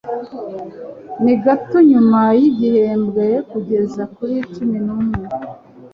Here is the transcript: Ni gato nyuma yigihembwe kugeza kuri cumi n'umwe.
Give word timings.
Ni 1.23 1.33
gato 1.43 1.77
nyuma 1.91 2.19
yigihembwe 2.39 3.25
kugeza 3.51 4.01
kuri 4.15 4.35
cumi 4.53 4.77
n'umwe. 4.85 5.25